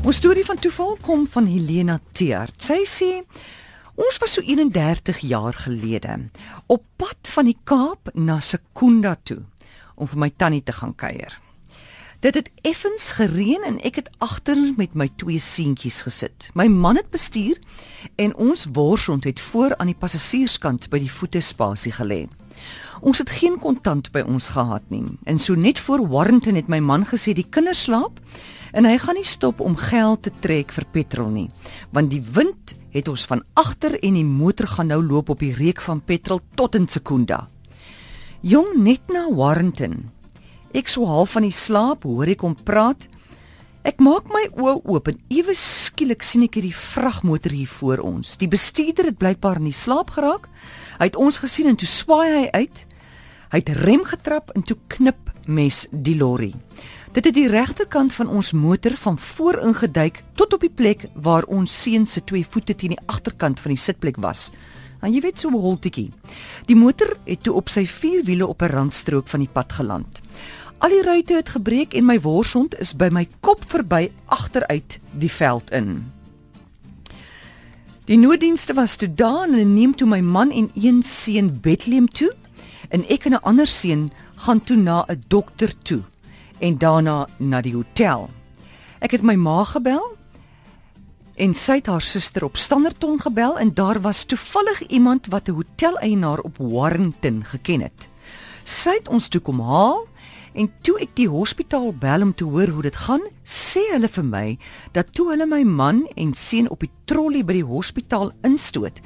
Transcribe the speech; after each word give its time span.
Ons 0.00 0.16
storie 0.16 0.46
van 0.48 0.56
toeval 0.56 0.94
kom 1.04 1.26
van 1.28 1.44
Helena 1.44 1.98
Teert. 2.16 2.56
Sy 2.64 2.78
sê 2.88 3.08
ons 4.00 4.18
was 4.22 4.32
so 4.32 4.40
31 4.40 5.18
jaar 5.28 5.52
gelede 5.52 6.14
op 6.72 6.86
pad 6.96 7.28
van 7.34 7.50
die 7.50 7.56
Kaap 7.68 8.08
na 8.16 8.38
Sekunda 8.40 9.18
toe 9.28 9.42
om 10.00 10.08
vir 10.08 10.22
my 10.22 10.30
tannie 10.32 10.62
te 10.64 10.72
gaan 10.72 10.94
kuier. 10.96 11.34
Dit 12.24 12.38
het 12.38 12.48
effens 12.64 13.10
gereën 13.18 13.66
en 13.68 13.76
ek 13.84 14.00
het 14.00 14.08
agter 14.24 14.56
met 14.78 14.96
my 14.96 15.10
twee 15.20 15.40
seentjies 15.40 16.00
gesit. 16.08 16.48
My 16.56 16.64
man 16.72 16.96
het 16.96 17.10
bestuur 17.12 17.60
en 18.16 18.32
ons 18.40 18.70
worshond 18.72 19.28
het 19.28 19.40
voor 19.50 19.76
aan 19.76 19.92
die 19.92 20.00
passasierskant 20.00 20.88
by 20.88 21.02
die 21.04 21.12
voetespasie 21.12 21.92
gelê. 21.92 22.22
Ons 23.04 23.20
het 23.20 23.36
geen 23.36 23.60
kontant 23.60 24.08
by 24.16 24.24
ons 24.24 24.48
gehad 24.56 24.88
nie. 24.88 25.04
En 25.28 25.36
so 25.36 25.60
net 25.60 25.80
voor 25.80 26.06
Warrington 26.08 26.56
het 26.56 26.72
my 26.72 26.80
man 26.80 27.04
gesê 27.08 27.36
die 27.36 27.48
kinders 27.48 27.84
slaap 27.84 28.16
en 28.72 28.86
hy 28.86 28.96
gaan 28.98 29.18
nie 29.18 29.26
stop 29.26 29.60
om 29.60 29.76
geld 29.76 30.22
te 30.26 30.32
trek 30.40 30.72
vir 30.72 30.86
petrol 30.92 31.30
nie, 31.34 31.48
want 31.92 32.10
die 32.12 32.22
wind 32.22 32.74
het 32.94 33.08
ons 33.08 33.24
van 33.30 33.42
agter 33.58 33.96
en 34.02 34.18
die 34.18 34.26
motor 34.26 34.68
gaan 34.70 34.90
nou 34.90 35.00
loop 35.02 35.30
op 35.30 35.42
die 35.42 35.54
reek 35.54 35.80
van 35.84 36.02
petrol 36.02 36.42
tot 36.58 36.74
in 36.78 36.88
Sekunda. 36.90 37.46
Jong 38.40 38.78
net 38.82 39.10
na 39.12 39.26
Warrington. 39.28 40.10
Ek 40.74 40.88
so 40.88 41.06
half 41.06 41.34
van 41.36 41.44
die 41.46 41.54
slaap 41.54 42.06
hoor 42.08 42.30
ek 42.30 42.44
hom 42.46 42.56
praat. 42.56 43.06
Ek 43.86 44.00
maak 44.02 44.28
my 44.32 44.46
oë 44.60 44.76
oop 44.92 45.08
en 45.08 45.18
ewe 45.32 45.54
skielik 45.56 46.24
sien 46.26 46.44
ek 46.44 46.58
hierdie 46.58 46.76
vragmotor 46.76 47.54
hier 47.54 47.70
voor 47.80 48.02
ons. 48.04 48.36
Die 48.40 48.50
bestuurder 48.50 49.10
het 49.10 49.18
blykbaar 49.20 49.60
in 49.60 49.70
die 49.70 49.76
slaap 49.76 50.12
geraak. 50.16 50.50
Hy 50.98 51.08
het 51.08 51.18
ons 51.20 51.40
gesien 51.40 51.70
en 51.70 51.78
toe 51.80 51.88
swaai 51.88 52.28
hy 52.28 52.46
uit. 52.52 52.82
Hy 53.50 53.62
het 53.62 53.72
rem 53.80 54.04
getrap 54.06 54.52
en 54.54 54.66
toe 54.66 54.76
knip 54.92 55.29
mes 55.46 55.86
die 55.90 56.16
lorry. 56.16 56.54
Dit 57.12 57.24
het 57.24 57.34
die 57.34 57.48
regterkant 57.48 58.12
van 58.14 58.28
ons 58.28 58.52
motor 58.52 58.94
van 58.96 59.18
voor 59.18 59.58
ingeduik 59.58 60.22
tot 60.34 60.52
op 60.52 60.60
die 60.60 60.70
plek 60.70 61.08
waar 61.14 61.42
ons 61.50 61.82
seun 61.82 62.06
se 62.06 62.22
twee 62.24 62.46
voete 62.46 62.74
teen 62.74 62.94
die 62.94 63.06
agterkant 63.06 63.60
van 63.60 63.74
die 63.74 63.80
sitplek 63.80 64.16
was. 64.22 64.50
En 65.00 65.12
jy 65.12 65.20
weet 65.20 65.38
so 65.38 65.48
'n 65.48 65.54
holtetjie. 65.54 66.10
Die 66.66 66.76
motor 66.76 67.16
het 67.24 67.42
toe 67.42 67.54
op 67.54 67.68
sy 67.68 67.86
vier 67.86 68.24
wiele 68.24 68.46
op 68.46 68.62
'n 68.62 68.70
randstrook 68.70 69.28
van 69.28 69.40
die 69.40 69.48
pad 69.52 69.72
geland. 69.72 70.20
Al 70.78 70.88
die 70.88 71.02
ruitte 71.02 71.34
het 71.34 71.48
gebreek 71.48 71.94
en 71.94 72.06
my 72.06 72.20
worshond 72.20 72.78
is 72.78 72.96
by 72.96 73.08
my 73.12 73.28
kop 73.40 73.64
verby 73.66 74.10
agteruit 74.26 74.98
die 75.12 75.30
veld 75.30 75.70
in. 75.70 76.12
Die 78.04 78.16
nooddienste 78.18 78.74
was 78.74 78.96
toe 78.96 79.14
daar 79.14 79.44
en 79.44 79.52
hulle 79.52 79.64
neem 79.64 79.92
toe 79.94 80.08
my 80.08 80.20
man 80.20 80.50
en 80.50 80.70
een 80.74 81.02
seun 81.02 81.60
Bethlehem 81.60 82.08
toe 82.08 82.32
en 82.88 83.04
ek 83.08 83.24
en 83.24 83.32
'n 83.32 83.42
ander 83.42 83.66
seun 83.66 84.10
gaan 84.40 84.60
toe 84.64 84.76
na 84.76 85.04
'n 85.08 85.24
dokter 85.28 85.72
toe 85.82 86.02
en 86.58 86.78
daarna 86.78 87.26
na 87.36 87.60
die 87.60 87.74
hotel. 87.74 88.30
Ek 89.00 89.10
het 89.10 89.22
my 89.22 89.34
ma 89.34 89.64
gebel 89.64 90.16
en 91.34 91.54
sy 91.54 91.80
het 91.80 91.86
haar 91.86 92.00
suster 92.04 92.44
op 92.44 92.56
Standerton 92.56 93.20
gebel 93.20 93.58
en 93.58 93.74
daar 93.74 94.00
was 94.00 94.24
toevallig 94.24 94.80
iemand 94.88 95.26
wat 95.26 95.48
'n 95.48 95.52
hoteleienaar 95.52 96.38
op 96.38 96.56
Warrington 96.58 97.44
geken 97.44 97.80
het. 97.80 98.08
Sy 98.64 98.90
het 98.90 99.08
ons 99.08 99.28
toe 99.28 99.40
kom 99.40 99.60
haal 99.60 100.06
en 100.54 100.70
toe 100.82 100.96
ek 101.00 101.12
die 101.18 101.28
hospitaal 101.30 101.92
bel 102.00 102.22
om 102.22 102.32
te 102.34 102.44
hoor 102.44 102.68
hoe 102.74 102.82
dit 102.82 102.96
gaan, 102.96 103.22
sê 103.44 103.82
hulle 103.92 104.08
vir 104.08 104.26
my 104.26 104.46
dat 104.96 105.12
toe 105.14 105.30
hulle 105.30 105.46
my 105.46 105.62
man 105.64 106.06
en 106.16 106.34
seun 106.34 106.68
op 106.68 106.80
die 106.84 106.90
trolly 107.10 107.42
by 107.46 107.60
die 107.60 107.66
hospitaal 107.66 108.32
instoot, 108.46 109.00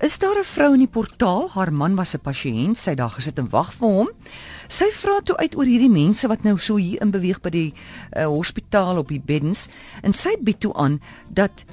is 0.00 0.18
daar 0.18 0.38
'n 0.38 0.44
vrou 0.44 0.72
in 0.74 0.84
die 0.84 0.92
portaal, 0.92 1.48
haar 1.50 1.72
man 1.72 1.96
was 1.96 2.14
'n 2.14 2.20
pasiënt, 2.20 2.78
sy 2.78 2.90
het 2.90 2.98
daar 2.98 3.10
gesit 3.10 3.38
en 3.38 3.50
wag 3.50 3.72
vir 3.72 3.88
hom. 3.88 4.08
Sy 4.68 4.90
vra 4.90 5.20
toe 5.20 5.36
uit 5.36 5.56
oor 5.56 5.64
hierdie 5.64 5.90
mense 5.90 6.28
wat 6.28 6.44
nou 6.44 6.58
so 6.58 6.76
hier 6.76 7.00
in 7.00 7.10
beweeg 7.10 7.40
by 7.40 7.50
die 7.50 7.74
uh, 8.16 8.24
hospitaal 8.24 8.98
op 8.98 9.08
die 9.08 9.20
beddens 9.20 9.68
en 10.02 10.12
sy 10.12 10.36
bied 10.40 10.60
toe 10.60 10.74
aan 10.74 11.00
dat 11.28 11.64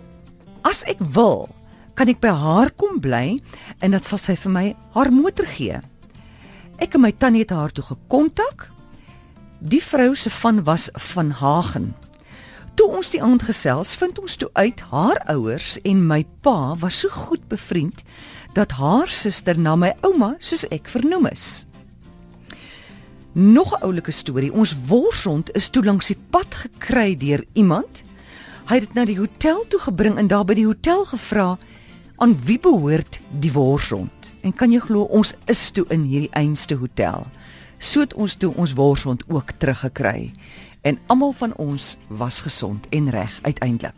as 0.63 0.83
ek 0.83 0.99
wil, 0.99 1.49
kan 1.95 2.07
ek 2.07 2.19
by 2.19 2.31
haar 2.31 2.71
kom 2.71 2.99
bly 2.99 3.41
en 3.81 3.91
dat 3.91 4.05
sal 4.05 4.17
sy 4.17 4.35
vir 4.35 4.51
my 4.51 4.75
haar 4.93 5.11
motor 5.11 5.45
gee. 5.45 5.79
Ek 6.77 6.95
en 6.95 7.01
my 7.01 7.11
tannie 7.11 7.43
het 7.43 7.51
haar 7.51 7.71
toe 7.71 7.83
gekontak. 7.83 8.69
Die 9.63 9.83
vrou 9.83 10.15
se 10.15 10.29
van 10.29 10.63
was 10.63 10.89
van 10.93 11.29
Hagen. 11.29 11.95
Toe 12.73 12.87
ons 12.87 13.09
die 13.13 13.21
aand 13.23 13.45
gesels, 13.47 13.95
vind 13.95 14.19
ons 14.19 14.35
toe 14.35 14.49
uit 14.53 14.81
haar 14.91 15.21
ouers 15.31 15.77
en 15.87 16.01
my 16.07 16.25
pa 16.43 16.75
was 16.81 16.97
so 16.99 17.07
goed 17.09 17.45
bevriend 17.47 18.01
dat 18.57 18.75
haar 18.75 19.07
suster 19.07 19.55
na 19.59 19.77
my 19.79 19.93
ouma 20.03 20.33
soos 20.43 20.65
ek 20.67 20.91
vernoem 20.91 21.29
is. 21.31 21.65
Nog 23.31 23.71
'n 23.71 23.83
oulike 23.87 24.11
storie. 24.11 24.51
Ons 24.53 24.75
worshond 24.87 25.55
is 25.55 25.69
toe 25.69 25.83
langs 25.83 26.07
die 26.07 26.19
pad 26.29 26.55
gekry 26.55 27.15
deur 27.17 27.45
iemand. 27.53 28.03
Hy 28.65 28.73
het 28.75 28.83
dit 28.83 28.93
na 28.93 29.05
die 29.05 29.19
hotel 29.19 29.65
toe 29.67 29.79
gebring 29.79 30.17
en 30.17 30.27
daar 30.27 30.45
by 30.45 30.53
die 30.53 30.65
hotel 30.67 31.05
gevra 31.05 31.57
aan 32.17 32.35
wie 32.43 32.59
behoort 32.59 33.19
die 33.39 33.51
worshond. 33.51 34.11
En 34.41 34.53
kan 34.53 34.71
jy 34.71 34.79
glo 34.79 35.01
ons 35.01 35.33
is 35.45 35.71
toe 35.71 35.85
in 35.89 36.03
hierdie 36.03 36.31
einste 36.31 36.75
hotel. 36.75 37.27
So 37.83 37.99
het 37.99 38.13
ons 38.15 38.37
toe 38.39 38.53
ons 38.55 38.73
worshond 38.73 39.23
ook 39.27 39.51
teruggekry. 39.59 40.31
En 40.81 40.99
almal 41.11 41.31
van 41.31 41.55
ons 41.55 41.97
was 42.07 42.39
gesond 42.39 42.87
en 42.89 43.09
reg 43.09 43.39
uiteindelik. 43.41 43.95